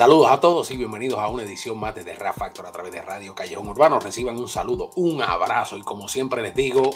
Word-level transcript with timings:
Saludos 0.00 0.30
a 0.30 0.40
todos 0.40 0.70
y 0.70 0.78
bienvenidos 0.78 1.18
a 1.18 1.28
una 1.28 1.42
edición 1.42 1.78
más 1.78 1.94
de 1.94 2.02
The 2.04 2.14
Rap 2.14 2.34
Factor 2.34 2.64
a 2.64 2.72
través 2.72 2.90
de 2.90 3.02
Radio 3.02 3.34
Callejón 3.34 3.68
Urbano. 3.68 4.00
Reciban 4.00 4.38
un 4.38 4.48
saludo, 4.48 4.88
un 4.96 5.20
abrazo 5.20 5.76
y 5.76 5.82
como 5.82 6.08
siempre 6.08 6.40
les 6.40 6.54
digo, 6.54 6.90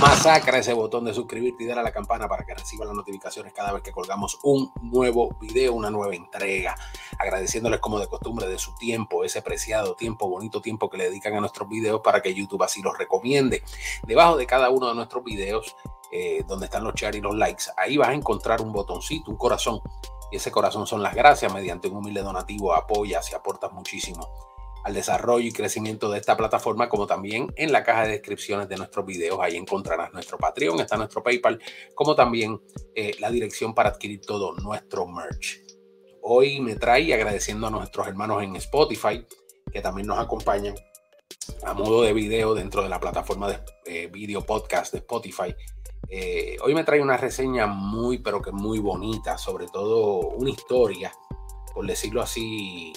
masacra 0.00 0.58
ese 0.58 0.72
botón 0.72 1.04
de 1.04 1.14
suscribirte 1.14 1.62
y 1.62 1.66
dar 1.68 1.78
a 1.78 1.84
la 1.84 1.92
campana 1.92 2.26
para 2.26 2.44
que 2.44 2.52
reciban 2.52 2.88
las 2.88 2.96
notificaciones 2.96 3.52
cada 3.52 3.72
vez 3.72 3.84
que 3.84 3.92
colgamos 3.92 4.40
un 4.42 4.72
nuevo 4.82 5.36
video, 5.40 5.72
una 5.72 5.88
nueva 5.88 6.16
entrega. 6.16 6.74
Agradeciéndoles 7.16 7.78
como 7.78 8.00
de 8.00 8.08
costumbre 8.08 8.48
de 8.48 8.58
su 8.58 8.74
tiempo, 8.74 9.22
ese 9.22 9.40
preciado 9.40 9.94
tiempo, 9.94 10.28
bonito 10.28 10.60
tiempo 10.60 10.90
que 10.90 10.98
le 10.98 11.04
dedican 11.04 11.36
a 11.36 11.40
nuestros 11.40 11.68
videos 11.68 12.00
para 12.00 12.22
que 12.22 12.34
YouTube 12.34 12.64
así 12.64 12.82
los 12.82 12.98
recomiende. 12.98 13.62
Debajo 14.04 14.36
de 14.36 14.46
cada 14.46 14.68
uno 14.70 14.88
de 14.88 14.96
nuestros 14.96 15.22
videos, 15.22 15.76
eh, 16.10 16.42
donde 16.48 16.64
están 16.64 16.82
los 16.82 16.94
shares 16.94 17.20
y 17.20 17.22
los 17.22 17.36
likes, 17.36 17.66
ahí 17.76 17.98
vas 17.98 18.08
a 18.08 18.14
encontrar 18.14 18.60
un 18.60 18.72
botoncito, 18.72 19.30
un 19.30 19.36
corazón 19.36 19.80
y 20.30 20.36
ese 20.36 20.50
corazón 20.50 20.86
son 20.86 21.02
las 21.02 21.14
gracias. 21.14 21.52
Mediante 21.52 21.88
un 21.88 21.96
humilde 21.96 22.22
donativo 22.22 22.74
apoyas 22.74 23.30
y 23.30 23.34
aportas 23.34 23.72
muchísimo 23.72 24.28
al 24.84 24.94
desarrollo 24.94 25.46
y 25.46 25.52
crecimiento 25.52 26.10
de 26.10 26.18
esta 26.18 26.36
plataforma, 26.36 26.88
como 26.88 27.06
también 27.06 27.52
en 27.56 27.72
la 27.72 27.82
caja 27.82 28.04
de 28.04 28.12
descripciones 28.12 28.68
de 28.68 28.76
nuestros 28.76 29.04
videos. 29.04 29.38
Ahí 29.40 29.56
encontrarás 29.56 30.12
nuestro 30.12 30.38
Patreon, 30.38 30.80
está 30.80 30.96
nuestro 30.96 31.22
PayPal, 31.22 31.60
como 31.94 32.14
también 32.14 32.60
eh, 32.94 33.14
la 33.20 33.30
dirección 33.30 33.74
para 33.74 33.90
adquirir 33.90 34.20
todo 34.22 34.54
nuestro 34.54 35.06
merch. 35.06 35.62
Hoy 36.22 36.60
me 36.60 36.76
trae 36.76 37.12
agradeciendo 37.12 37.66
a 37.66 37.70
nuestros 37.70 38.06
hermanos 38.06 38.42
en 38.42 38.56
Spotify, 38.56 39.26
que 39.70 39.80
también 39.80 40.06
nos 40.06 40.18
acompañan 40.18 40.74
a 41.64 41.74
modo 41.74 42.02
de 42.02 42.12
video 42.12 42.54
dentro 42.54 42.82
de 42.82 42.88
la 42.88 43.00
plataforma 43.00 43.48
de 43.48 43.60
eh, 43.86 44.06
video 44.08 44.44
podcast 44.44 44.92
de 44.92 44.98
Spotify 44.98 45.54
eh, 46.10 46.56
hoy 46.62 46.74
me 46.74 46.82
trae 46.82 47.00
una 47.00 47.16
reseña 47.16 47.68
muy, 47.68 48.18
pero 48.18 48.42
que 48.42 48.50
muy 48.50 48.80
bonita, 48.80 49.38
sobre 49.38 49.68
todo 49.68 50.18
una 50.30 50.50
historia, 50.50 51.12
por 51.72 51.86
decirlo 51.86 52.20
así, 52.20 52.92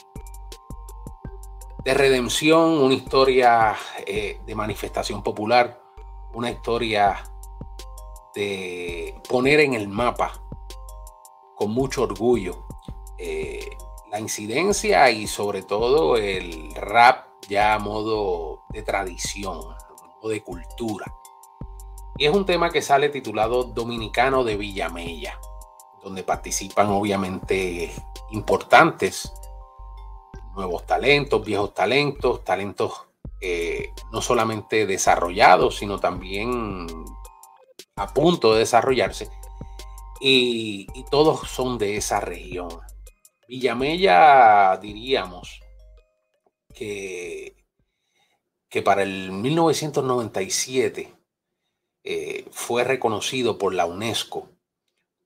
de 1.84 1.94
redención, 1.94 2.80
una 2.82 2.96
historia 2.96 3.76
eh, 4.08 4.40
de 4.44 4.56
manifestación 4.56 5.22
popular, 5.22 5.80
una 6.34 6.50
historia 6.50 7.24
de 8.34 9.22
poner 9.30 9.60
en 9.60 9.76
el 9.76 9.88
mapa 9.88 10.42
con 11.56 11.70
mucho 11.72 12.04
orgullo 12.04 12.66
eh, 13.20 13.78
la 14.10 14.20
incidencia 14.20 15.12
y 15.12 15.28
sobre 15.28 15.62
todo 15.62 16.18
el 16.18 16.74
rap 16.74 17.28
ya 17.48 17.76
a 17.76 17.80
modo 17.80 18.64
de 18.70 18.82
tradición, 18.82 19.60
o 20.22 20.30
de 20.30 20.42
cultura. 20.42 21.06
Y 22.18 22.26
es 22.26 22.34
un 22.34 22.46
tema 22.46 22.70
que 22.70 22.82
sale 22.82 23.10
titulado 23.10 23.64
Dominicano 23.64 24.44
de 24.44 24.56
Villamella, 24.56 25.40
donde 26.04 26.24
participan 26.24 26.90
obviamente 26.90 27.92
importantes, 28.32 29.34
nuevos 30.56 30.86
talentos, 30.86 31.44
viejos 31.44 31.74
talentos, 31.74 32.44
talentos 32.44 33.08
eh, 33.42 33.92
no 34.12 34.22
solamente 34.22 34.86
desarrollados, 34.86 35.78
sino 35.78 36.00
también 36.00 36.88
a 37.96 38.14
punto 38.14 38.54
de 38.54 38.60
desarrollarse. 38.60 39.30
Y, 40.22 40.88
y 40.94 41.04
todos 41.10 41.50
son 41.50 41.78
de 41.78 41.98
esa 41.98 42.20
región. 42.20 42.70
Villamella, 43.48 44.78
diríamos 44.82 45.60
que, 46.74 47.56
que 48.70 48.82
para 48.82 49.04
el 49.04 49.32
1997 49.32 51.23
eh, 52.04 52.46
fue 52.52 52.84
reconocido 52.84 53.58
por 53.58 53.74
la 53.74 53.86
UNESCO 53.86 54.50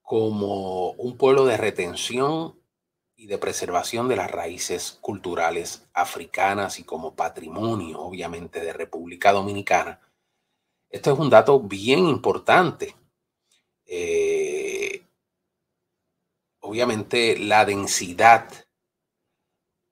como 0.01 0.91
un 0.91 1.17
pueblo 1.17 1.45
de 1.45 1.57
retención 1.57 2.57
y 3.15 3.27
de 3.27 3.37
preservación 3.37 4.07
de 4.07 4.15
las 4.15 4.31
raíces 4.31 4.97
culturales 5.01 5.87
africanas 5.93 6.79
y 6.79 6.83
como 6.83 7.15
patrimonio, 7.15 7.99
obviamente, 7.99 8.61
de 8.61 8.73
República 8.73 9.31
Dominicana. 9.31 9.99
Esto 10.89 11.11
es 11.11 11.19
un 11.19 11.29
dato 11.29 11.59
bien 11.59 12.07
importante. 12.07 12.95
Eh, 13.85 15.01
obviamente 16.59 17.37
la 17.37 17.65
densidad, 17.65 18.49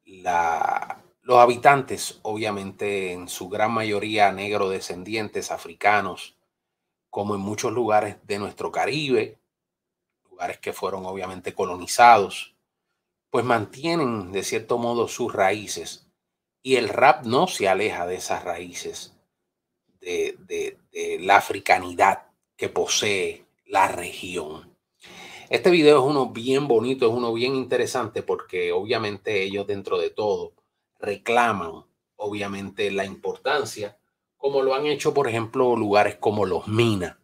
los 0.05 1.37
habitantes, 1.37 2.19
obviamente 2.21 3.11
en 3.11 3.27
su 3.27 3.49
gran 3.49 3.71
mayoría 3.71 4.31
negro 4.31 4.69
descendientes 4.69 5.51
africanos, 5.51 6.34
como 7.15 7.33
en 7.33 7.39
muchos 7.39 7.71
lugares 7.71 8.17
de 8.27 8.39
nuestro 8.39 8.73
Caribe, 8.73 9.39
lugares 10.29 10.59
que 10.59 10.73
fueron 10.73 11.05
obviamente 11.05 11.53
colonizados, 11.53 12.57
pues 13.29 13.45
mantienen 13.45 14.33
de 14.33 14.43
cierto 14.43 14.77
modo 14.77 15.07
sus 15.07 15.31
raíces 15.31 16.09
y 16.61 16.75
el 16.75 16.89
rap 16.89 17.23
no 17.25 17.47
se 17.47 17.69
aleja 17.69 18.05
de 18.05 18.15
esas 18.15 18.43
raíces 18.43 19.15
de, 20.01 20.77
la 21.21 21.37
africanidad 21.37 22.23
que 22.57 22.67
posee 22.67 23.45
la 23.65 23.87
región. 23.87 24.75
Este 25.49 25.69
video 25.69 25.99
es 25.99 26.05
uno 26.05 26.31
bien 26.31 26.67
bonito, 26.67 27.07
es 27.07 27.13
uno 27.13 27.31
bien 27.31 27.55
interesante 27.55 28.23
porque 28.23 28.73
obviamente 28.73 29.41
ellos 29.41 29.65
dentro 29.65 29.97
de 29.99 30.09
todo 30.09 30.51
reclaman 30.99 31.85
obviamente 32.17 32.91
la 32.91 33.05
importancia 33.05 33.97
como 34.45 34.61
lo 34.61 34.75
han 34.75 34.85
hecho, 34.85 35.11
por 35.11 35.27
ejemplo, 35.27 35.75
lugares 35.75 36.17
como 36.17 36.45
Los 36.45 36.67
Minas, 36.67 37.17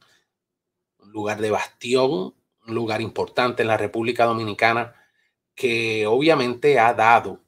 un 0.98 1.12
lugar 1.12 1.40
de 1.40 1.52
bastión, 1.52 2.34
un 2.66 2.74
lugar 2.74 3.00
importante 3.00 3.62
en 3.62 3.68
la 3.68 3.78
República 3.78 4.26
Dominicana, 4.26 4.96
que 5.54 6.08
obviamente 6.08 6.80
ha 6.80 6.96
dado 6.96 7.44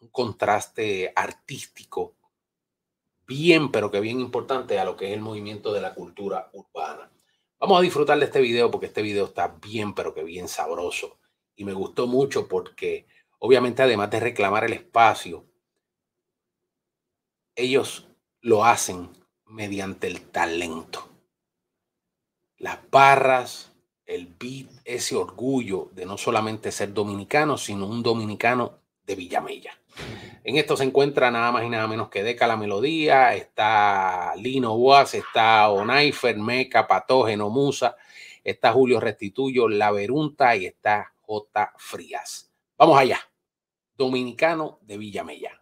un 0.00 0.08
contraste 0.08 1.12
artístico 1.14 2.16
bien, 3.26 3.70
pero 3.70 3.90
que 3.90 4.00
bien 4.00 4.18
importante 4.18 4.78
a 4.78 4.86
lo 4.86 4.96
que 4.96 5.08
es 5.08 5.12
el 5.12 5.20
movimiento 5.20 5.74
de 5.74 5.82
la 5.82 5.92
cultura 5.92 6.48
urbana. 6.54 7.12
Vamos 7.58 7.80
a 7.80 7.82
disfrutar 7.82 8.18
de 8.18 8.24
este 8.24 8.40
video 8.40 8.70
porque 8.70 8.86
este 8.86 9.02
video 9.02 9.26
está 9.26 9.48
bien, 9.48 9.94
pero 9.94 10.14
que 10.14 10.24
bien 10.24 10.48
sabroso. 10.48 11.18
Y 11.54 11.66
me 11.66 11.74
gustó 11.74 12.06
mucho 12.06 12.48
porque 12.48 13.06
obviamente 13.40 13.82
además 13.82 14.08
de 14.08 14.20
reclamar 14.20 14.64
el 14.64 14.72
espacio, 14.72 15.44
ellos 17.54 18.08
lo 18.40 18.64
hacen 18.64 19.17
mediante 19.48 20.06
el 20.06 20.20
talento. 20.22 21.08
Las 22.56 22.78
barras, 22.90 23.72
el 24.06 24.26
beat, 24.26 24.68
ese 24.84 25.16
orgullo 25.16 25.90
de 25.92 26.06
no 26.06 26.18
solamente 26.18 26.72
ser 26.72 26.92
dominicano, 26.92 27.56
sino 27.56 27.86
un 27.86 28.02
dominicano 28.02 28.80
de 29.04 29.14
Villamella. 29.14 29.72
En 30.44 30.56
esto 30.56 30.76
se 30.76 30.84
encuentra 30.84 31.30
nada 31.30 31.52
más 31.52 31.64
y 31.64 31.68
nada 31.68 31.86
menos 31.86 32.08
que 32.08 32.22
Deca 32.22 32.46
la 32.46 32.56
Melodía, 32.56 33.34
está 33.34 34.34
Lino 34.36 34.76
Boas, 34.76 35.14
está 35.14 35.68
Onaifer, 35.68 36.36
Meca, 36.38 36.86
Patógeno, 36.86 37.50
Musa, 37.50 37.96
está 38.44 38.72
Julio 38.72 39.00
Restituyo, 39.00 39.68
La 39.68 39.90
Verunta 39.90 40.56
y 40.56 40.66
está 40.66 41.12
J. 41.22 41.74
Frías. 41.76 42.50
Vamos 42.76 42.98
allá. 42.98 43.20
Dominicano 43.94 44.78
de 44.82 44.96
Villamella. 44.96 45.57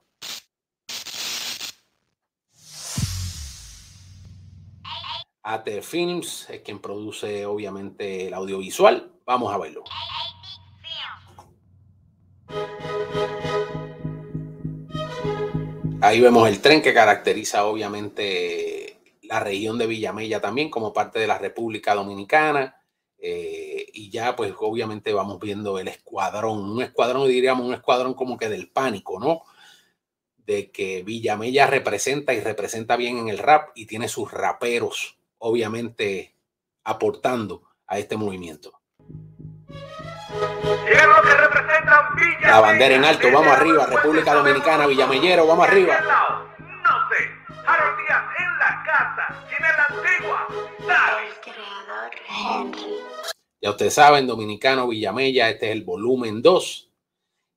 AT 5.48 5.80
Films 5.80 6.50
es 6.50 6.60
quien 6.62 6.80
produce 6.80 7.46
obviamente 7.46 8.26
el 8.26 8.34
audiovisual. 8.34 9.12
Vamos 9.24 9.54
a 9.54 9.58
verlo. 9.58 9.84
Ahí 16.00 16.20
vemos 16.20 16.48
el 16.48 16.60
tren 16.60 16.82
que 16.82 16.92
caracteriza 16.92 17.64
obviamente 17.64 18.98
la 19.22 19.38
región 19.38 19.78
de 19.78 19.86
Villamella 19.86 20.40
también 20.40 20.68
como 20.68 20.92
parte 20.92 21.20
de 21.20 21.28
la 21.28 21.38
República 21.38 21.94
Dominicana. 21.94 22.82
Eh, 23.16 23.86
y 23.94 24.10
ya 24.10 24.34
pues 24.34 24.52
obviamente 24.58 25.12
vamos 25.12 25.38
viendo 25.38 25.78
el 25.78 25.86
escuadrón, 25.86 26.70
un 26.70 26.82
escuadrón 26.82 27.28
diríamos 27.28 27.66
un 27.66 27.74
escuadrón 27.74 28.14
como 28.14 28.36
que 28.36 28.48
del 28.48 28.68
pánico, 28.68 29.20
¿no? 29.20 29.42
De 30.38 30.72
que 30.72 31.04
Villamella 31.04 31.68
representa 31.68 32.34
y 32.34 32.40
representa 32.40 32.96
bien 32.96 33.18
en 33.18 33.28
el 33.28 33.38
rap 33.38 33.70
y 33.76 33.86
tiene 33.86 34.08
sus 34.08 34.32
raperos 34.32 35.15
obviamente 35.38 36.34
aportando 36.84 37.62
a 37.86 37.98
este 37.98 38.16
movimiento. 38.16 38.80
La 42.42 42.60
bandera 42.60 42.94
en 42.94 43.04
alto, 43.04 43.28
vamos 43.32 43.52
arriba, 43.56 43.86
República 43.86 44.34
Dominicana, 44.34 44.86
Villamellero, 44.86 45.46
vamos 45.46 45.66
arriba. 45.68 46.00
No 46.00 47.08
sé, 47.10 47.28
Harold 47.66 47.98
Díaz 47.98 48.24
en 48.38 48.58
la 48.58 48.84
casa, 48.84 49.44
tiene 49.48 49.68
la 49.76 49.84
antigua. 49.84 50.48
Henry. 52.28 52.86
Ya 53.60 53.70
ustedes 53.70 53.94
saben, 53.94 54.26
Dominicano 54.26 54.88
Villamella, 54.88 55.48
este 55.48 55.66
es 55.66 55.72
el 55.72 55.84
volumen 55.84 56.42
2 56.42 56.90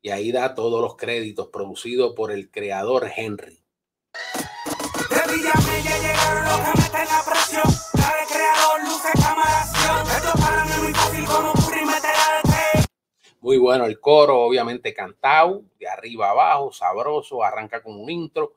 y 0.02 0.10
ahí 0.10 0.32
da 0.32 0.56
todos 0.56 0.82
los 0.82 0.96
créditos 0.96 1.48
producido 1.48 2.16
por 2.16 2.32
el 2.32 2.50
creador 2.50 3.12
Henry. 3.16 3.62
De 5.10 5.34
Villamella 5.36 5.98
llegaron 5.98 6.44
los 6.46 6.60
Muy 13.42 13.58
bueno 13.58 13.86
el 13.86 14.02
coro, 14.02 14.42
obviamente 14.42 14.94
cantado, 14.94 15.64
de 15.80 15.88
arriba 15.88 16.30
abajo, 16.30 16.74
sabroso, 16.74 17.42
arranca 17.42 17.82
con 17.82 17.98
un 17.98 18.10
intro 18.10 18.56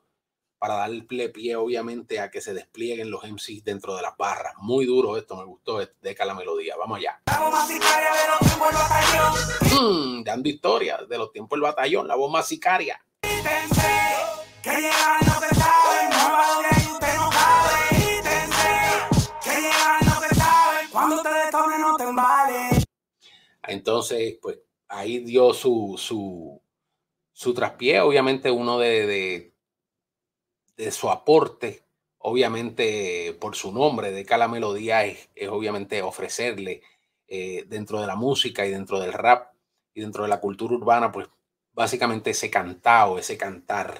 para 0.57 0.75
darle 0.75 1.29
pie, 1.29 1.55
obviamente, 1.55 2.19
a 2.19 2.29
que 2.29 2.41
se 2.41 2.53
desplieguen 2.53 3.09
los 3.09 3.23
MCs 3.23 3.63
dentro 3.63 3.95
de 3.95 4.01
las 4.01 4.15
barras. 4.17 4.53
Muy 4.57 4.85
duro 4.85 5.17
esto, 5.17 5.35
me 5.37 5.45
gustó, 5.45 5.79
deca 6.01 6.25
la 6.25 6.33
melodía. 6.33 6.75
Vamos 6.77 6.99
allá. 6.99 7.21
Mm, 9.81 10.23
dando 10.23 10.49
historia 10.49 10.97
de 11.07 11.17
los 11.17 11.31
tiempos 11.31 11.57
del 11.57 11.63
batallón, 11.63 12.07
la 12.07 12.15
voz 12.15 12.31
más 12.31 12.47
sicaria. 12.47 13.01
Entonces, 23.65 24.37
pues 24.41 24.59
ahí 24.93 25.19
dio 25.19 25.53
su, 25.53 25.95
su, 25.97 26.61
su 27.31 27.53
traspié, 27.53 28.01
obviamente 28.01 28.49
uno 28.51 28.79
de 28.79 29.53
de 30.77 30.91
su 30.91 31.09
aporte, 31.09 31.83
obviamente 32.19 33.35
por 33.39 33.55
su 33.55 33.71
nombre 33.71 34.11
de 34.11 34.25
cada 34.25 34.47
melodía, 34.47 35.05
es, 35.05 35.29
obviamente 35.49 36.01
ofrecerle 36.01 36.81
eh, 37.27 37.65
dentro 37.67 38.01
de 38.01 38.07
la 38.07 38.15
música 38.15 38.65
y 38.65 38.71
dentro 38.71 38.99
del 38.99 39.13
rap 39.13 39.53
y 39.93 40.01
dentro 40.01 40.23
de 40.23 40.29
la 40.29 40.39
cultura 40.39 40.75
urbana, 40.75 41.11
pues 41.11 41.27
básicamente 41.73 42.31
ese 42.31 42.49
cantado, 42.49 43.19
ese 43.19 43.37
cantar. 43.37 43.99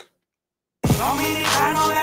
Dominicano 0.81 1.89
de 1.89 1.95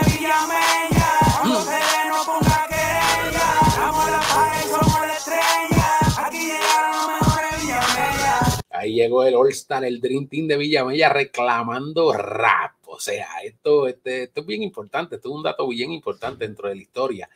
Ahí 8.81 8.95
llegó 8.95 9.25
el 9.25 9.35
All 9.35 9.51
Star, 9.51 9.85
el 9.85 10.01
Dream 10.01 10.27
Team 10.27 10.47
de 10.47 10.57
Villamella 10.57 11.11
reclamando 11.11 12.15
rap. 12.15 12.77
O 12.87 12.99
sea, 12.99 13.29
esto, 13.45 13.87
este, 13.87 14.23
esto 14.23 14.41
es 14.41 14.47
bien 14.47 14.63
importante, 14.63 15.17
esto 15.17 15.29
es 15.29 15.35
un 15.35 15.43
dato 15.43 15.69
bien 15.69 15.93
importante 15.93 16.47
dentro 16.47 16.67
de 16.67 16.77
la 16.77 16.81
historia. 16.81 17.29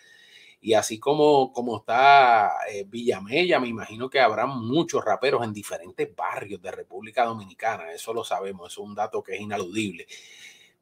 Y 0.63 0.73
así 0.73 0.99
como, 0.99 1.53
como 1.53 1.77
está 1.77 2.51
eh, 2.73 2.87
Villamella, 2.89 3.61
me 3.61 3.69
imagino 3.69 4.09
que 4.09 4.21
habrá 4.21 4.47
muchos 4.47 5.05
raperos 5.05 5.45
en 5.45 5.53
diferentes 5.53 6.17
barrios 6.17 6.63
de 6.63 6.71
República 6.71 7.27
Dominicana. 7.27 7.93
Eso 7.93 8.15
lo 8.15 8.25
sabemos, 8.25 8.73
es 8.73 8.79
un 8.79 8.95
dato 8.95 9.23
que 9.23 9.35
es 9.35 9.41
inaludible. 9.43 10.07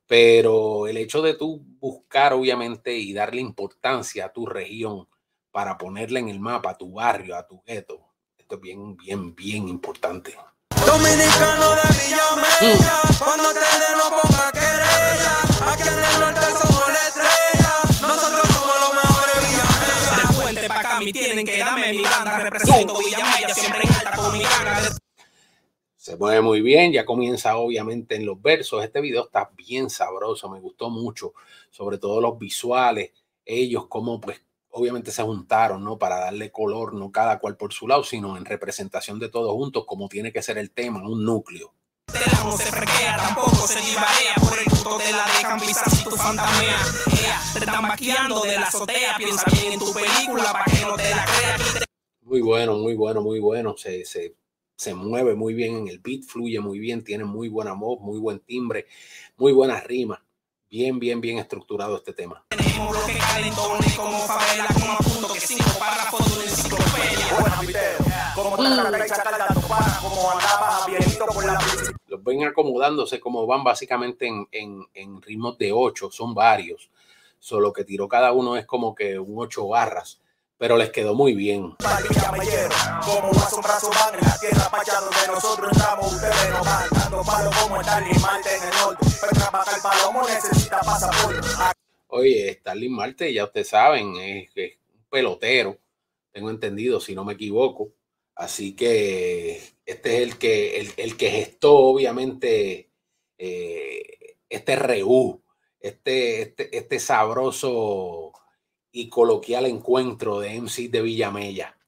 Pero 0.07 0.87
el 0.87 0.97
hecho 0.97 1.23
de 1.23 1.35
tú 1.35 1.61
buscar, 1.81 2.35
obviamente, 2.35 2.97
y 2.97 3.13
darle 3.13 3.41
importancia 3.41 4.27
a 4.27 4.33
tu 4.33 4.47
región 4.47 5.09
para 5.51 5.77
ponerle 5.77 6.21
en 6.21 6.29
el 6.29 6.39
mapa, 6.39 6.71
a 6.71 6.79
tu 6.79 6.93
barrio, 6.93 7.35
a 7.37 7.49
tu 7.49 7.61
gueto, 7.63 8.13
esto 8.39 8.55
es 8.55 8.61
bien, 8.61 8.97
bien, 8.97 9.35
bien 9.35 9.69
importante. 9.69 10.37
Dominicano 10.87 11.75
de 11.77 11.89
Villamella, 11.99 13.01
cuando 13.19 13.53
te 13.53 13.61
den 13.61 13.97
no 13.99 14.09
ponga 14.11 14.53
querella. 14.53 15.35
Aquí 15.73 15.89
en 15.89 16.05
el 16.05 16.21
norte 16.21 16.47
somos 16.61 16.89
la 16.89 17.03
estrella. 17.09 17.73
Nosotros 18.01 18.49
somos 18.49 18.77
los 18.81 18.93
mejores 18.95 19.37
Villamella. 19.49 20.29
De 20.29 20.35
puente 20.41 20.69
pa' 20.69 20.81
acá, 20.81 21.01
mi 21.01 21.13
tienen 21.13 21.47
que 21.47 21.59
darme 21.59 21.93
mi 21.93 22.03
banda. 22.03 22.39
Represento 22.39 22.99
Villamella, 22.99 23.55
siempre 23.55 23.83
en 23.83 23.93
alta 23.95 24.13
con 24.17 24.33
mi 24.33 24.43
gana. 24.43 24.97
Se 25.97 26.17
mueve 26.17 26.41
muy 26.41 26.61
bien, 26.63 26.93
ya 26.93 27.05
comienza 27.05 27.57
obviamente 27.57 28.17
en 28.17 28.27
los 28.27 28.43
versos. 28.43 28.83
Este 28.83 29.01
video 29.01 29.27
está 29.27 29.51
bien 29.55 29.89
sabroso, 29.89 30.49
me 30.49 30.59
gustó 30.59 30.91
mucho, 30.91 31.33
sobre 31.71 31.99
todo 31.99 32.21
los 32.21 32.37
visuales, 32.39 33.13
ellos 33.45 33.87
como 33.87 34.21
pues 34.21 34.43
obviamente 34.73 35.11
se 35.11 35.23
juntaron, 35.23 35.85
¿no? 35.85 35.99
Para 35.99 36.19
darle 36.19 36.51
color, 36.51 36.95
no 36.95 37.11
cada 37.11 37.39
cual 37.39 37.57
por 37.57 37.73
su 37.73 37.87
lado, 37.87 38.05
sino 38.05 38.37
en 38.37 38.45
representación 38.45 39.19
de 39.19 39.29
todos 39.29 39.53
juntos, 39.53 39.85
como 39.87 40.09
tiene 40.09 40.33
que 40.33 40.43
ser 40.43 40.59
el 40.59 40.71
tema, 40.71 41.07
un 41.07 41.25
núcleo. 41.25 41.73
No 42.45 42.57
se 42.57 42.65
frequea, 42.65 43.17
tampoco 43.17 43.55
se 43.67 43.81
divarea 43.81 44.35
por 44.41 44.59
el 44.59 44.65
puto 44.65 44.99
de 44.99 45.13
la 45.13 45.25
dejan 45.25 45.61
pisar 45.61 45.89
si 45.91 46.05
tu 46.05 46.11
fantamea. 46.11 46.77
Ea, 47.23 47.41
te 47.53 47.59
están 47.61 47.83
maquillando 47.83 48.43
de 48.43 48.57
la 48.57 48.67
azotea, 48.67 49.17
piensa 49.17 49.45
bien 49.53 49.75
en 49.75 49.79
tu 49.79 49.93
película 49.93 50.53
para 50.53 50.65
que 50.65 50.85
no 50.85 50.97
te 50.97 51.11
la 51.11 51.25
creas. 51.25 51.85
Muy 52.23 52.41
bueno, 52.41 52.75
muy 52.75 52.95
bueno, 52.95 53.23
muy 53.23 53.39
bueno. 53.39 53.77
Se, 53.77 54.05
se, 54.05 54.35
se 54.77 54.95
mueve 54.95 55.35
muy 55.35 55.55
bien 55.55 55.77
en 55.77 55.89
el 55.89 56.01
beat, 56.01 56.25
fluye 56.25 56.59
muy 56.61 56.81
bien, 56.81 57.05
tiene 57.05 57.25
muy 57.25 57.49
buena 57.49 57.73
voz, 57.75 58.01
muy 58.01 58.19
buen 58.19 58.41
timbre, 58.41 58.87
muy 59.37 59.53
buena 59.53 59.81
rima. 59.81 60.25
Bien, 60.69 60.99
bien, 60.99 61.21
bien 61.21 61.39
estructurado 61.39 61.97
este 61.97 62.13
tema. 62.13 62.45
Tenemos 62.73 62.97
bloque 62.97 63.19
calentones 63.19 63.97
como 63.97 64.19
favela, 64.21 64.67
como 64.73 64.97
punto 64.99 65.35
que 65.35 65.41
cinco 65.41 65.71
párrafos 65.79 66.27
de 66.27 66.33
una 66.33 66.45
enciclopedia. 66.45 68.33
Como 68.35 68.57
Los 72.07 72.25
ven 72.25 72.45
acomodándose 72.45 73.21
como 73.21 73.47
van 73.47 73.63
básicamente 73.63 74.27
en, 74.27 74.49
en, 74.53 74.87
en 74.95 75.21
ritmos 75.21 75.59
de 75.59 75.71
ocho, 75.73 76.11
son 76.11 76.35
varios. 76.35 76.89
Solo 77.39 77.75
que 77.75 77.85
tiró 77.85 78.09
cada 78.09 78.33
uno 78.33 78.57
es 78.57 78.65
como 78.65 78.95
que 78.95 79.19
un 79.19 79.39
ocho 79.39 79.69
barras 79.69 80.23
pero 80.63 80.77
les 80.77 80.91
quedó 80.91 81.13
muy 81.13 81.35
bien. 81.35 81.75
Oye, 92.15 92.59
Starling 92.61 92.93
Marte, 92.93 93.33
ya 93.33 93.45
ustedes 93.45 93.69
saben, 93.69 94.15
es, 94.17 94.51
un 94.55 95.07
pelotero, 95.09 95.79
tengo 96.31 96.51
entendido, 96.51 97.01
si 97.01 97.15
no 97.15 97.25
me 97.25 97.33
equivoco. 97.33 97.95
Así 98.35 98.77
que 98.77 99.63
este 99.87 100.17
es 100.17 100.23
el 100.23 100.37
que, 100.37 100.81
el, 100.81 100.93
el 100.99 101.17
que 101.17 101.31
gestó, 101.31 101.75
obviamente, 101.75 102.91
eh, 103.39 104.37
este 104.47 104.77
reú, 104.77 105.43
este, 105.81 106.43
este, 106.43 106.77
este 106.77 106.99
sabroso 106.99 108.33
y 108.91 109.09
coloquial 109.09 109.65
encuentro 109.65 110.39
de 110.39 110.61
MC 110.61 110.91
de 110.91 111.01
Villamella. 111.01 111.79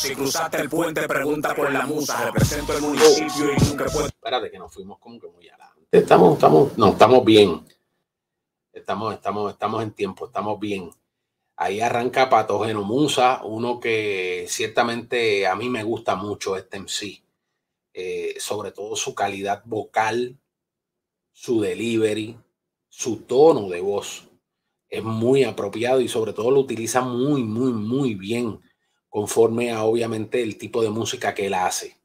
Si 0.00 0.14
cruzaste 0.14 0.62
el 0.62 0.70
puente, 0.70 1.06
pregunta 1.06 1.54
por 1.54 1.70
la 1.70 1.84
musa. 1.84 2.24
Represento 2.24 2.74
el 2.74 2.80
municipio 2.80 3.52
y 3.52 3.68
nunca 3.68 3.84
puedo. 3.84 4.06
Espérate, 4.06 4.50
que 4.50 4.58
nos 4.58 4.72
fuimos 4.72 4.98
como 4.98 5.20
que 5.20 5.26
muy 5.28 5.46
adelante. 5.46 5.88
Estamos, 5.92 6.34
estamos, 6.34 6.78
no, 6.78 6.88
estamos 6.88 7.22
bien. 7.22 7.66
Estamos, 8.72 9.12
estamos, 9.12 9.52
estamos 9.52 9.82
en 9.82 9.90
tiempo, 9.90 10.24
estamos 10.24 10.58
bien. 10.58 10.90
Ahí 11.56 11.82
arranca 11.82 12.30
Patógeno 12.30 12.82
Musa, 12.82 13.42
uno 13.44 13.78
que 13.78 14.46
ciertamente 14.48 15.46
a 15.46 15.54
mí 15.54 15.68
me 15.68 15.84
gusta 15.84 16.16
mucho 16.16 16.56
este 16.56 16.78
MC. 16.78 17.22
Eh, 17.92 18.36
sobre 18.38 18.72
todo 18.72 18.96
su 18.96 19.14
calidad 19.14 19.62
vocal, 19.66 20.38
su 21.30 21.60
delivery, 21.60 22.38
su 22.88 23.18
tono 23.18 23.68
de 23.68 23.82
voz 23.82 24.28
es 24.88 25.04
muy 25.04 25.44
apropiado 25.44 26.00
y 26.00 26.08
sobre 26.08 26.32
todo 26.32 26.50
lo 26.50 26.60
utiliza 26.60 27.02
muy, 27.02 27.42
muy, 27.42 27.74
muy 27.74 28.14
bien 28.14 28.60
conforme 29.10 29.72
a 29.72 29.82
obviamente 29.82 30.42
el 30.42 30.56
tipo 30.56 30.82
de 30.82 30.88
música 30.88 31.34
que 31.34 31.48
él 31.48 31.54
hace. 31.54 31.98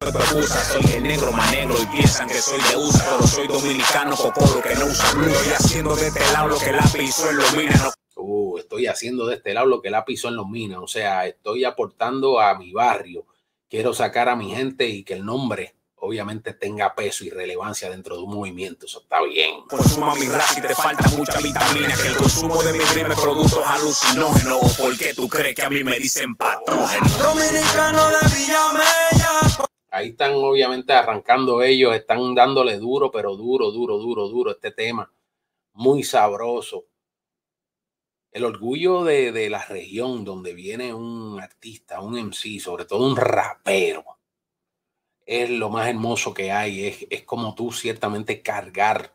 Soy 0.00 1.00
negro, 1.00 1.30
negro 1.50 1.76
y 1.80 1.86
piensan 1.86 2.28
que 2.28 2.34
soy 2.34 2.60
de 2.70 2.76
USA, 2.76 3.04
pero 3.10 3.26
soy 3.26 3.46
dominicano, 3.46 4.16
cocoro 4.16 4.62
que 4.62 4.74
no 4.74 4.86
usa 4.86 5.12
blue. 5.12 5.28
Estoy 5.28 5.52
haciendo 5.52 5.94
de 5.94 6.08
este 6.08 6.32
lado 6.32 6.48
lo 6.48 6.58
que 6.58 6.72
la 6.72 6.82
pisó 6.92 7.30
en 7.30 7.36
los 7.36 7.56
minas. 7.56 7.94
Uh, 8.16 8.58
estoy 8.58 8.86
haciendo 8.86 9.26
de 9.26 9.36
este 9.36 9.54
lado 9.54 9.66
lo 9.66 9.82
que 9.82 9.90
la 9.90 10.04
pisó 10.04 10.28
en 10.28 10.36
los 10.36 10.48
minas, 10.48 10.78
o 10.80 10.86
sea, 10.86 11.26
estoy 11.26 11.64
aportando 11.64 12.40
a 12.40 12.56
mi 12.58 12.72
barrio. 12.72 13.26
Quiero 13.68 13.94
sacar 13.94 14.28
a 14.28 14.36
mi 14.36 14.50
gente 14.50 14.88
y 14.88 15.02
que 15.02 15.14
el 15.14 15.24
nombre 15.24 15.74
obviamente 16.04 16.52
tenga 16.54 16.94
peso 16.96 17.24
y 17.24 17.30
relevancia 17.30 17.88
dentro 17.88 18.16
de 18.16 18.22
un 18.22 18.34
movimiento. 18.34 18.86
Eso 18.86 19.00
está 19.00 19.22
bien. 19.22 19.62
Consuma 19.68 20.14
mi 20.16 20.26
raza 20.26 20.58
y 20.58 20.62
te 20.62 20.74
falta 20.74 21.08
mucha 21.16 21.38
vitamina. 21.40 21.94
Que 21.96 22.08
el 22.08 22.16
consumo 22.16 22.60
de 22.60 22.72
mi 22.72 22.78
me 22.78 23.14
productos 23.14 23.64
alucinógenos. 23.64 24.76
¿Por 24.76 24.98
qué 24.98 25.14
tú 25.14 25.28
crees 25.28 25.54
que 25.54 25.62
a 25.62 25.70
mí 25.70 25.84
me 25.84 25.96
dicen 25.98 26.34
patógeno? 26.34 27.06
Dominicano 27.18 28.08
de 28.08 28.36
Villamella. 28.36 29.66
Ahí 29.90 30.08
están 30.08 30.32
obviamente 30.34 30.92
arrancando 30.92 31.62
ellos, 31.62 31.94
están 31.94 32.34
dándole 32.34 32.78
duro, 32.78 33.12
pero 33.12 33.36
duro, 33.36 33.70
duro, 33.70 33.98
duro, 33.98 34.26
duro 34.26 34.50
este 34.50 34.72
tema. 34.72 35.08
Muy 35.74 36.02
sabroso. 36.02 36.86
El 38.32 38.44
orgullo 38.44 39.04
de, 39.04 39.30
de 39.30 39.48
la 39.50 39.64
región 39.64 40.24
donde 40.24 40.52
viene 40.52 40.92
un 40.92 41.38
artista, 41.40 42.00
un 42.00 42.18
MC, 42.18 42.58
sobre 42.58 42.86
todo 42.86 43.06
un 43.06 43.14
rapero 43.14 44.04
es 45.26 45.50
lo 45.50 45.70
más 45.70 45.88
hermoso 45.88 46.34
que 46.34 46.52
hay. 46.52 46.86
Es, 46.86 47.06
es 47.10 47.22
como 47.22 47.54
tú 47.54 47.72
ciertamente 47.72 48.42
cargar 48.42 49.14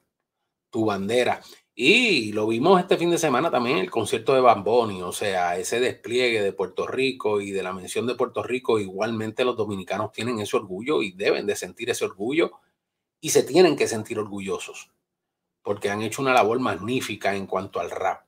tu 0.70 0.86
bandera. 0.86 1.42
Y 1.74 2.32
lo 2.32 2.48
vimos 2.48 2.80
este 2.80 2.98
fin 2.98 3.12
de 3.12 3.18
semana 3.20 3.52
también 3.52 3.78
el 3.78 3.92
concierto 3.92 4.34
de 4.34 4.42
Bamboni, 4.42 5.04
o 5.04 5.12
sea, 5.12 5.58
ese 5.58 5.80
despliegue 5.80 6.42
de 6.42 6.52
Puerto 6.52 6.88
Rico 6.88 7.40
y 7.40 7.52
de 7.52 7.62
la 7.62 7.72
mención 7.72 8.08
de 8.08 8.16
Puerto 8.16 8.42
Rico, 8.42 8.80
igualmente 8.80 9.46
los 9.46 9.56
dominicanos 9.56 10.12
tienen 10.12 10.40
ese 10.40 10.58
orgullo 10.58 11.04
y 11.04 11.12
deben 11.12 11.46
de 11.46 11.56
sentir 11.56 11.92
ese 11.92 12.06
orgullo 12.06 12.54
y 13.22 13.30
se 13.30 13.44
tienen 13.44 13.76
que 13.76 13.88
sentir 13.88 14.18
orgullosos 14.18 14.90
porque 15.68 15.92
han 15.92 16.02
hecho 16.02 16.22
una 16.22 16.34
labor 16.34 16.62
magnífica 16.62 17.36
en 17.36 17.46
cuanto 17.46 17.82
al 17.82 17.92
rap. 17.92 18.24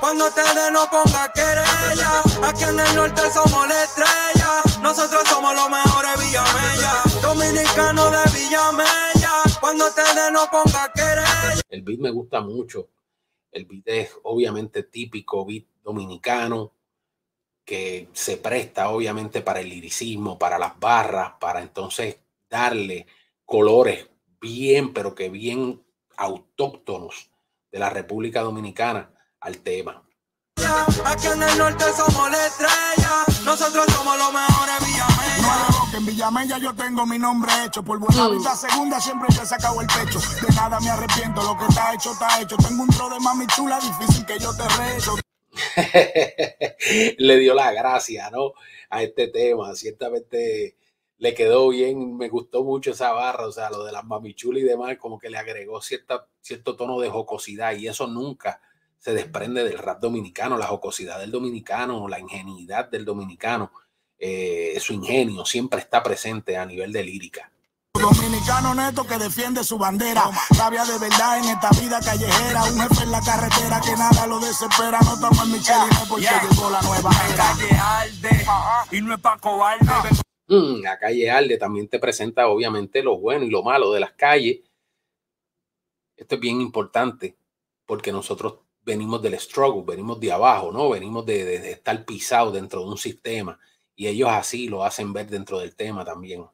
Cuando 0.00 0.26
ustedes 0.26 0.72
no 0.72 0.88
ponga 0.90 1.30
querella, 1.34 2.22
aquí 2.42 2.64
en 2.64 2.80
el 2.80 2.96
norte 2.96 3.20
somos 3.30 3.68
la 3.68 3.84
estrella. 3.84 4.59
Nosotros 4.82 5.28
somos 5.28 5.54
los 5.54 5.68
mejores 5.68 6.10
Villamella, 6.18 7.02
dominicanos 7.22 8.10
de 8.10 8.38
Villamella. 8.38 9.42
Cuando 9.60 9.86
ustedes 9.86 10.32
no 10.32 10.46
ponga 10.50 10.90
querella. 10.94 11.60
El 11.68 11.82
beat 11.82 12.00
me 12.00 12.10
gusta 12.10 12.40
mucho. 12.40 12.88
El 13.52 13.66
beat 13.66 13.86
es 13.86 14.16
obviamente 14.22 14.84
típico 14.84 15.44
beat 15.44 15.64
dominicano 15.84 16.72
que 17.64 18.08
se 18.12 18.38
presta 18.38 18.88
obviamente 18.88 19.42
para 19.42 19.60
el 19.60 19.68
liricismo, 19.68 20.38
para 20.38 20.58
las 20.58 20.78
barras, 20.80 21.32
para 21.38 21.60
entonces 21.60 22.18
darle 22.48 23.06
colores 23.44 24.08
bien, 24.40 24.92
pero 24.92 25.14
que 25.14 25.28
bien 25.28 25.84
autóctonos 26.16 27.30
de 27.70 27.78
la 27.78 27.90
República 27.90 28.40
Dominicana 28.40 29.12
al 29.40 29.58
tema. 29.58 30.02
Aquí 31.04 31.26
en 31.26 31.42
el 31.42 31.58
norte 31.58 31.84
somos 31.96 32.30
la 32.30 32.46
estrella, 32.46 33.24
nosotros 33.44 33.86
somos 33.92 34.16
los 34.16 34.32
mejores 34.32 34.74
Villamella. 34.86 35.68
No, 35.70 35.90
que 35.90 35.96
en 35.96 36.06
Villamella 36.06 36.58
yo 36.58 36.74
tengo 36.74 37.06
mi 37.06 37.18
nombre 37.18 37.50
hecho, 37.64 37.82
por 37.82 37.98
buena 37.98 38.28
mm. 38.28 38.38
vida 38.38 38.54
segunda 38.54 39.00
siempre 39.00 39.28
te 39.28 39.46
sacado 39.46 39.80
el 39.80 39.86
pecho. 39.86 40.18
De 40.18 40.54
nada 40.54 40.78
me 40.80 40.90
arrepiento, 40.90 41.42
lo 41.42 41.58
que 41.58 41.66
está 41.66 41.94
hecho, 41.94 42.12
está 42.12 42.40
hecho. 42.40 42.56
Tengo 42.56 42.82
un 42.82 42.88
tro 42.88 43.08
de 43.08 43.20
mami 43.20 43.46
chula, 43.48 43.80
difícil 43.80 44.24
que 44.24 44.38
yo 44.38 44.50
te 44.56 44.68
recho. 44.68 45.16
Le 47.18 47.36
dio 47.38 47.54
la 47.54 47.72
gracia, 47.72 48.30
¿no? 48.30 48.52
A 48.90 49.02
este 49.02 49.28
tema, 49.28 49.74
ciertamente 49.74 50.76
le 51.18 51.34
quedó 51.34 51.68
bien, 51.68 52.16
me 52.16 52.30
gustó 52.30 52.64
mucho 52.64 52.92
esa 52.92 53.12
barra, 53.12 53.46
o 53.46 53.52
sea, 53.52 53.68
lo 53.68 53.84
de 53.84 53.92
las 53.92 54.04
mamichulas 54.04 54.62
y 54.62 54.64
demás, 54.64 54.96
como 54.98 55.18
que 55.18 55.28
le 55.28 55.36
agregó 55.36 55.82
cierta, 55.82 56.26
cierto 56.40 56.76
tono 56.76 56.98
de 56.98 57.10
jocosidad 57.10 57.76
y 57.76 57.88
eso 57.88 58.06
nunca 58.06 58.58
se 59.00 59.14
desprende 59.14 59.64
del 59.64 59.78
rap 59.78 59.98
dominicano, 59.98 60.58
la 60.58 60.66
jocosidad 60.66 61.18
del 61.18 61.30
dominicano, 61.30 62.06
la 62.06 62.20
ingenuidad 62.20 62.90
del 62.90 63.06
dominicano, 63.06 63.72
eh, 64.18 64.76
su 64.78 64.92
ingenio 64.92 65.46
siempre 65.46 65.80
está 65.80 66.02
presente 66.02 66.58
a 66.58 66.66
nivel 66.66 66.92
de 66.92 67.02
lírica. 67.02 67.50
Dominicano 67.94 68.74
neto 68.74 69.04
que 69.04 69.16
defiende 69.16 69.64
su 69.64 69.78
bandera, 69.78 70.30
sabia 70.54 70.84
de 70.84 70.98
verdad 70.98 71.38
en 71.38 71.44
esta 71.44 71.70
vida 71.70 71.98
callejera, 72.00 72.64
un 72.64 72.80
jefe 72.80 73.02
en 73.04 73.10
la 73.10 73.20
carretera 73.20 73.80
que 73.80 73.92
nada 73.92 74.26
lo 74.26 74.38
desespera, 74.38 74.98
no 75.02 75.14
estamos 75.14 75.44
en 75.44 75.52
Michelin 75.52 76.08
porque 76.08 76.26
llegó 76.26 76.70
la 76.70 76.82
nueva 76.82 77.10
era. 77.32 77.36
Calle 77.36 77.78
Alde, 77.78 78.46
y 78.92 79.00
no 79.00 79.14
es 79.14 79.20
pa' 79.20 79.38
cobarde. 79.38 79.86
Mm, 80.46 80.82
la 80.82 80.98
calle 80.98 81.30
Alde 81.30 81.56
también 81.56 81.88
te 81.88 81.98
presenta 81.98 82.48
obviamente 82.48 83.02
lo 83.02 83.18
bueno 83.18 83.44
y 83.44 83.50
lo 83.50 83.62
malo 83.62 83.92
de 83.92 84.00
las 84.00 84.12
calles. 84.12 84.60
Esto 86.16 86.34
es 86.34 86.40
bien 86.40 86.60
importante 86.60 87.36
porque 87.86 88.12
nosotros 88.12 88.60
venimos 88.82 89.22
del 89.22 89.38
struggle, 89.38 89.84
venimos 89.86 90.18
de 90.20 90.32
abajo, 90.32 90.72
¿no? 90.72 90.90
Venimos 90.90 91.26
de, 91.26 91.70
estar 91.70 92.04
pisados 92.04 92.54
dentro 92.54 92.80
de 92.80 92.88
un 92.88 92.98
sistema 92.98 93.58
y 93.94 94.06
ellos 94.06 94.30
así 94.30 94.68
lo 94.68 94.84
hacen 94.84 95.12
ver 95.12 95.28
dentro 95.28 95.58
del 95.58 95.74
tema 95.74 96.04
también 96.04 96.44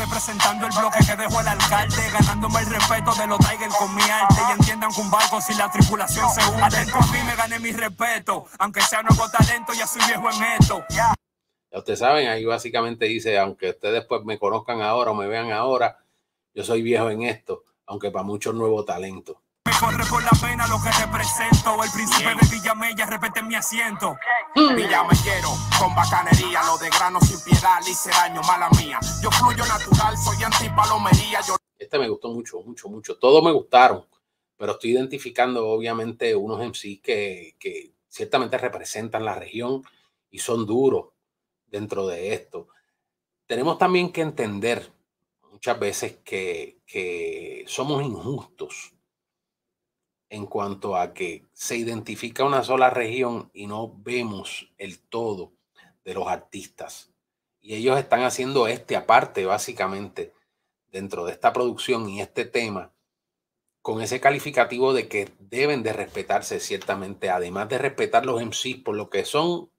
representando 0.00 0.66
el 0.66 0.72
bloque 0.72 0.98
que 1.04 1.16
dejó 1.16 1.40
el 1.40 1.48
alcalde, 1.48 1.96
ganándome 2.12 2.60
el 2.60 2.66
respeto 2.66 3.14
de 3.14 3.26
los 3.26 3.38
Tigers 3.38 3.74
con 3.76 3.94
mi 3.94 4.02
arte. 4.02 4.36
Y 4.48 4.52
entiendan 4.52 4.90
que 4.94 5.00
un 5.00 5.10
barco 5.10 5.40
sin 5.40 5.58
la 5.58 5.70
tripulación 5.70 6.30
se 6.30 6.40
hunde. 6.48 6.62
Adentro 6.62 6.96
a 6.96 7.06
mí 7.06 7.18
me 7.26 7.36
gané 7.36 7.58
mi 7.58 7.72
respeto, 7.72 8.46
aunque 8.58 8.80
sea 8.80 9.02
nuevo 9.02 9.28
talento, 9.30 9.72
ya 9.72 9.86
soy 9.86 10.00
viejo 10.06 10.30
en 10.30 10.42
esto. 10.58 10.84
Ya 10.90 11.14
ustedes 11.78 12.00
saben, 12.00 12.28
ahí 12.28 12.44
básicamente 12.44 13.04
dice, 13.06 13.38
aunque 13.38 13.70
ustedes 13.70 14.04
pues 14.06 14.24
me 14.24 14.38
conozcan 14.38 14.82
ahora 14.82 15.12
o 15.12 15.14
me 15.14 15.28
vean 15.28 15.52
ahora, 15.52 15.98
yo 16.54 16.64
soy 16.64 16.82
viejo 16.82 17.10
en 17.10 17.22
esto, 17.22 17.64
aunque 17.86 18.10
para 18.10 18.24
muchos 18.24 18.54
nuevo 18.54 18.84
talento. 18.84 19.40
Me 19.66 19.72
corre 19.78 20.04
por 20.08 20.22
la 20.22 20.30
pena 20.40 20.66
lo 20.68 20.80
que 20.82 20.90
represento, 20.90 21.84
el 21.84 21.90
príncipe 21.90 22.30
de 22.30 22.56
Villamella, 22.56 23.04
repete 23.04 23.42
mi 23.42 23.54
asiento. 23.54 24.16
Mm. 24.54 24.74
Villamellero, 24.74 25.50
con 25.78 25.94
bacanería, 25.94 26.62
lo 26.64 26.78
de 26.78 26.88
grano 26.88 27.20
sin 27.20 27.38
piedad, 27.42 27.78
hice 27.86 28.10
daño, 28.10 28.40
mala 28.42 28.70
mía. 28.70 28.98
Yo 29.22 29.30
fluyo 29.30 29.64
natural, 29.66 30.16
soy 30.16 30.42
antipalomería. 30.42 31.40
Yo... 31.46 31.56
Este 31.78 31.98
me 31.98 32.08
gustó 32.08 32.30
mucho, 32.30 32.62
mucho, 32.62 32.88
mucho. 32.88 33.18
Todos 33.18 33.44
me 33.44 33.52
gustaron, 33.52 34.06
pero 34.56 34.72
estoy 34.72 34.92
identificando 34.92 35.68
obviamente 35.68 36.34
unos 36.34 36.58
MCs 36.58 37.00
que, 37.02 37.56
que 37.58 37.92
ciertamente 38.08 38.56
representan 38.56 39.26
la 39.26 39.34
región 39.34 39.82
y 40.30 40.38
son 40.38 40.64
duros 40.64 41.08
dentro 41.66 42.06
de 42.06 42.32
esto. 42.32 42.68
Tenemos 43.46 43.76
también 43.76 44.10
que 44.10 44.22
entender 44.22 44.90
muchas 45.52 45.78
veces 45.78 46.16
que, 46.24 46.78
que 46.86 47.64
somos 47.66 48.02
injustos 48.02 48.94
en 50.30 50.46
cuanto 50.46 50.96
a 50.96 51.12
que 51.12 51.44
se 51.52 51.76
identifica 51.76 52.44
una 52.44 52.62
sola 52.62 52.88
región 52.88 53.50
y 53.52 53.66
no 53.66 53.92
vemos 53.98 54.72
el 54.78 55.00
todo 55.00 55.52
de 56.04 56.14
los 56.14 56.28
artistas. 56.28 57.12
Y 57.60 57.74
ellos 57.74 57.98
están 57.98 58.22
haciendo 58.22 58.68
este 58.68 58.96
aparte, 58.96 59.44
básicamente, 59.44 60.32
dentro 60.90 61.24
de 61.24 61.32
esta 61.32 61.52
producción 61.52 62.08
y 62.08 62.20
este 62.20 62.44
tema, 62.44 62.94
con 63.82 64.00
ese 64.00 64.20
calificativo 64.20 64.92
de 64.92 65.08
que 65.08 65.30
deben 65.40 65.82
de 65.82 65.92
respetarse 65.92 66.60
ciertamente, 66.60 67.28
además 67.28 67.68
de 67.68 67.78
respetar 67.78 68.24
los 68.24 68.40
MCs 68.40 68.82
por 68.84 68.96
lo 68.96 69.10
que 69.10 69.24
son, 69.24 69.70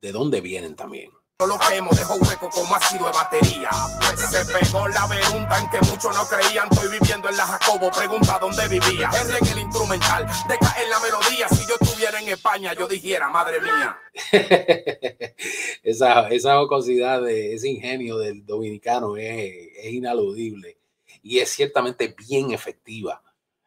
de 0.00 0.12
dónde 0.12 0.40
vienen 0.40 0.74
también. 0.74 1.12
Lo 1.40 1.58
quemo, 1.58 1.90
dejo 1.90 2.14
hueco 2.14 2.48
como 2.48 2.76
ácido 2.76 3.06
de 3.06 3.12
batería. 3.12 3.68
Se 4.16 4.44
pegó 4.46 4.86
la 4.86 5.08
pregunta 5.08 5.58
en 5.58 5.68
que 5.68 5.78
muchos 5.90 6.14
no 6.14 6.24
creían. 6.28 6.68
Estoy 6.70 6.96
viviendo 6.96 7.28
en 7.28 7.36
la 7.36 7.44
Jacobo, 7.44 7.90
pregunta 7.90 8.38
dónde 8.40 8.68
vivía. 8.68 9.10
Es 9.12 9.28
en 9.28 9.46
el 9.48 9.64
instrumental, 9.64 10.24
deja 10.48 10.82
en 10.82 10.90
la 10.90 11.00
melodía. 11.00 11.48
Si 11.48 11.66
yo 11.66 11.74
estuviera 11.80 12.20
en 12.20 12.28
España, 12.28 12.72
yo 12.74 12.86
dijera, 12.86 13.28
madre 13.30 13.58
mía. 13.60 13.98
esa, 15.82 16.28
esa 16.28 16.54
jocosidad, 16.54 17.20
de, 17.20 17.54
ese 17.54 17.68
ingenio 17.68 18.16
del 18.18 18.46
dominicano 18.46 19.16
es, 19.16 19.86
inaludible 19.86 20.78
y 21.20 21.40
es 21.40 21.50
ciertamente 21.50 22.14
bien 22.16 22.52
efectiva 22.52 23.24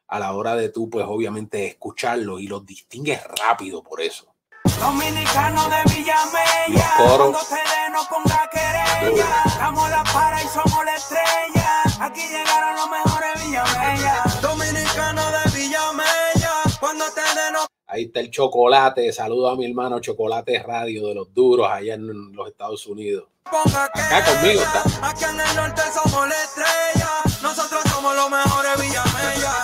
a 0.08 0.20
la 0.20 0.32
hora 0.32 0.56
de 0.56 0.70
tú, 0.70 0.90
pues 0.90 1.06
obviamente, 1.06 1.68
escucharlo 1.68 2.40
y 2.40 2.48
los 2.48 2.66
distingues 2.66 3.22
rápido 3.26 3.84
por 3.84 4.00
eso. 4.00 4.37
Dominicano 4.80 5.70
de 5.70 5.94
Villamella, 5.94 6.94
cuando 6.98 7.40
te 7.40 7.90
no 7.92 8.08
ponga 8.10 8.50
querella, 8.52 9.26
damos 9.58 9.90
la 9.90 10.04
para 10.04 10.44
y 10.44 10.48
somos 10.48 10.86
la 10.86 10.96
estrella, 10.96 11.82
aquí 12.00 12.22
llegaron 12.28 12.76
los 12.76 12.90
mejores 12.90 13.44
Villamella. 13.44 14.24
Dominicano 14.42 15.22
de 15.32 15.52
Villamella, 15.52 16.52
cuando 16.80 17.06
te 17.06 17.22
no... 17.52 17.66
Ahí 17.88 18.04
está 18.04 18.20
el 18.20 18.30
chocolate, 18.30 19.12
saludo 19.12 19.50
a 19.50 19.56
mi 19.56 19.66
hermano 19.66 20.00
Chocolate 20.00 20.62
Radio 20.62 21.08
de 21.08 21.16
los 21.16 21.34
duros 21.34 21.68
allá 21.70 21.96
en 21.96 22.34
los 22.34 22.48
Estados 22.48 22.86
Unidos. 22.86 23.26
Acá 23.46 24.26
conmigo 24.26 24.62
está. 24.62 24.84
Aquí 25.08 25.24
en 25.24 25.40
el 25.40 25.56
norte 25.56 25.82
somos 25.94 26.28
la 26.28 26.36
estrella, 26.36 27.10
nosotros 27.42 27.82
somos 27.90 28.16
los 28.16 28.30
mejores 28.30 28.82
Villamella. 28.82 29.64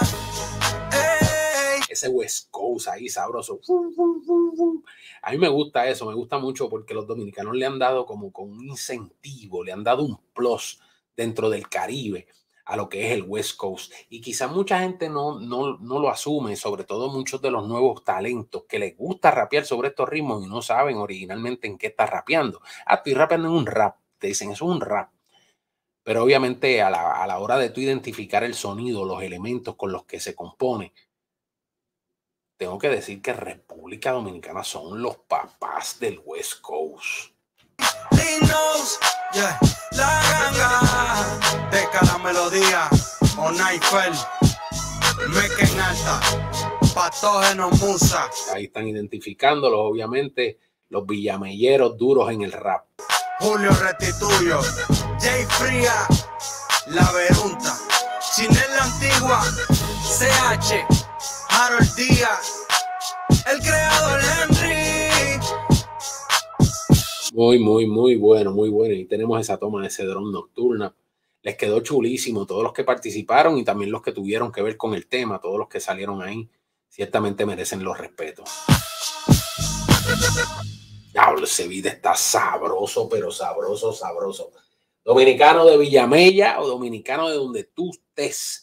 Ese 1.93 2.09
West 2.09 2.50
Coast 2.51 2.88
ahí 2.89 3.09
sabroso. 3.09 3.59
A 5.21 5.31
mí 5.31 5.38
me 5.38 5.47
gusta 5.47 5.88
eso, 5.88 6.05
me 6.05 6.13
gusta 6.13 6.38
mucho 6.38 6.69
porque 6.69 6.93
los 6.93 7.07
dominicanos 7.07 7.55
le 7.55 7.65
han 7.65 7.79
dado 7.79 8.05
como 8.05 8.31
con 8.31 8.51
un 8.51 8.65
incentivo, 8.67 9.63
le 9.63 9.71
han 9.71 9.83
dado 9.83 10.03
un 10.03 10.19
plus 10.33 10.79
dentro 11.15 11.50
del 11.50 11.69
Caribe 11.69 12.27
a 12.65 12.77
lo 12.77 12.89
que 12.89 13.05
es 13.05 13.12
el 13.13 13.23
West 13.23 13.57
Coast. 13.57 13.91
Y 14.09 14.21
quizás 14.21 14.51
mucha 14.51 14.79
gente 14.79 15.09
no, 15.09 15.39
no, 15.39 15.77
no 15.77 16.00
lo 16.00 16.09
asume, 16.09 16.55
sobre 16.55 16.83
todo 16.83 17.09
muchos 17.09 17.41
de 17.41 17.51
los 17.51 17.67
nuevos 17.67 18.03
talentos 18.03 18.63
que 18.67 18.79
les 18.79 18.97
gusta 18.97 19.31
rapear 19.31 19.65
sobre 19.65 19.89
estos 19.89 20.07
ritmos 20.09 20.43
y 20.43 20.50
no 20.50 20.62
saben 20.62 20.97
originalmente 20.97 21.67
en 21.67 21.77
qué 21.77 21.88
está 21.88 22.05
rapeando. 22.05 22.62
Ah, 22.85 22.95
estoy 22.95 23.13
rapeando 23.13 23.50
en 23.50 23.53
un 23.55 23.65
rap. 23.65 23.97
Te 24.17 24.27
dicen, 24.27 24.51
es 24.51 24.62
un 24.62 24.79
rap. 24.79 25.12
Pero 26.03 26.23
obviamente 26.23 26.81
a 26.81 26.89
la, 26.89 27.23
a 27.23 27.27
la 27.27 27.39
hora 27.39 27.57
de 27.57 27.69
tú 27.69 27.81
identificar 27.81 28.43
el 28.43 28.55
sonido, 28.55 29.05
los 29.05 29.23
elementos 29.23 29.75
con 29.75 29.91
los 29.91 30.05
que 30.05 30.19
se 30.19 30.35
compone, 30.35 30.93
tengo 32.63 32.79
que 32.79 32.88
decir 32.88 33.22
que 33.22 33.34
República 33.34 34.13
Dominicana 34.13 34.63
son 34.63 35.01
los 35.01 35.17
papás 35.27 36.00
del 36.00 36.22
West 36.24 36.62
Coast. 36.62 37.34
La 39.91 40.22
ganga 40.32 41.70
de 41.70 41.86
cada 41.91 42.17
melodía, 42.20 42.89
Onaifel, 43.38 44.13
Mequen 45.27 45.77
Alta, 45.77 46.22
Patógeno 46.96 47.70
Musa. 47.72 48.29
Ahí 48.53 48.65
están 48.65 48.88
identificándolos, 48.88 49.79
obviamente, 49.82 50.58
los 50.88 51.05
villamelleros 51.05 51.98
duros 51.98 52.32
en 52.32 52.43
el 52.43 52.53
rap. 52.53 52.86
Julio 53.41 53.72
Restituyo, 53.72 54.62
Jay 55.20 55.43
Fría, 55.50 56.08
La 56.88 57.12
Verunta, 57.12 57.77
Chinel 58.34 58.72
La 58.77 58.84
Antigua, 58.86 59.41
CH, 60.17 61.02
Harold 61.55 61.95
Díaz, 61.95 62.65
el 63.51 63.60
creador 63.60 64.19
Henry. 64.24 65.39
Muy, 67.31 67.60
muy, 67.60 67.86
muy 67.86 68.15
bueno, 68.15 68.51
muy 68.51 68.69
bueno. 68.69 68.95
Y 68.95 69.05
tenemos 69.05 69.39
esa 69.39 69.57
toma 69.57 69.81
de 69.81 69.88
ese 69.88 70.03
dron 70.03 70.31
nocturna. 70.31 70.95
Les 71.43 71.55
quedó 71.55 71.81
chulísimo. 71.81 72.48
Todos 72.48 72.63
los 72.63 72.74
que 72.74 72.83
participaron 72.83 73.60
y 73.60 73.63
también 73.63 73.91
los 73.91 74.01
que 74.01 74.12
tuvieron 74.12 74.51
que 74.51 74.63
ver 74.63 74.77
con 74.77 74.95
el 74.95 75.05
tema, 75.05 75.39
todos 75.39 75.60
los 75.60 75.67
que 75.67 75.79
salieron 75.79 76.24
ahí, 76.24 76.50
ciertamente 76.89 77.45
merecen 77.45 77.83
los 77.83 78.00
respetos. 78.00 78.50
Diablo, 81.12 81.43
ese 81.43 81.67
video 81.67 81.91
está 81.91 82.15
sabroso, 82.15 83.07
pero 83.07 83.29
sabroso, 83.29 83.93
sabroso. 83.93 84.51
Dominicano 85.05 85.65
de 85.65 85.77
Villamella 85.77 86.60
o 86.60 86.67
dominicano 86.67 87.29
de 87.29 87.36
donde 87.36 87.63
tú 87.65 87.91
estés. 87.91 88.62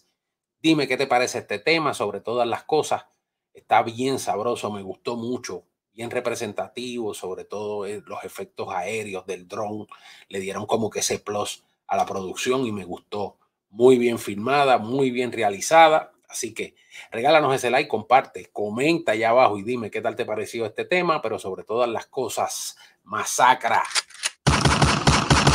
Dime 0.62 0.87
qué 0.87 0.99
te 0.99 1.07
parece 1.07 1.38
este 1.38 1.59
tema, 1.59 1.95
sobre 1.95 2.21
todas 2.21 2.47
las 2.47 2.64
cosas. 2.64 3.07
Está 3.55 3.83
bien 3.83 4.19
sabroso, 4.19 4.71
me 4.71 4.83
gustó 4.83 5.17
mucho, 5.17 5.64
bien 5.95 6.11
representativo, 6.11 7.14
sobre 7.14 7.45
todo 7.47 7.87
eh, 7.87 8.02
los 8.07 8.23
efectos 8.25 8.69
aéreos 8.69 9.25
del 9.25 9.49
dron. 9.49 9.87
Le 10.29 10.38
dieron 10.38 10.67
como 10.67 10.90
que 10.90 10.99
ese 11.00 11.19
plus 11.19 11.64
a 11.87 11.97
la 11.97 12.05
producción 12.05 12.67
y 12.67 12.73
me 12.73 12.85
gustó. 12.85 13.38
Muy 13.71 13.97
bien 13.97 14.19
filmada, 14.19 14.76
muy 14.76 15.11
bien 15.11 15.33
realizada. 15.33 16.12
Así 16.29 16.52
que 16.52 16.75
regálanos 17.11 17.55
ese 17.55 17.71
like, 17.71 17.88
comparte, 17.88 18.50
comenta 18.52 19.12
allá 19.12 19.31
abajo 19.31 19.57
y 19.57 19.62
dime 19.62 19.90
qué 19.90 20.02
tal 20.02 20.14
te 20.14 20.26
pareció 20.26 20.67
este 20.67 20.85
tema, 20.85 21.23
pero 21.23 21.38
sobre 21.38 21.64
todas 21.64 21.88
las 21.88 22.07
cosas, 22.07 22.76
masacra. 23.02 23.83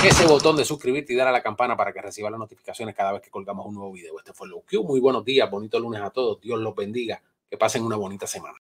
Ese 0.04 0.28
botón 0.28 0.56
de 0.56 0.66
suscribirte 0.66 1.14
y 1.14 1.16
dar 1.16 1.28
a 1.28 1.32
la 1.32 1.42
campana 1.42 1.76
para 1.76 1.92
que 1.92 2.00
reciba 2.02 2.30
las 2.30 2.40
notificaciones 2.40 2.94
cada 2.94 3.14
vez 3.14 3.22
que 3.22 3.32
colgamos 3.32 3.66
un 3.66 3.74
nuevo 3.74 3.92
video. 3.92 4.20
Este 4.20 4.34
fue 4.34 4.48
Low 4.48 4.64
Q. 4.70 4.84
Muy 4.84 5.00
buenos 5.00 5.26
días, 5.26 5.50
bonito 5.50 5.80
lunes 5.80 6.02
a 6.02 6.12
todos. 6.12 6.40
Dios 6.40 6.60
los 6.60 6.76
bendiga. 6.76 7.22
Que 7.50 7.58
pasen 7.58 7.84
una 7.84 7.96
bonita 7.96 8.28
semana. 8.28 8.54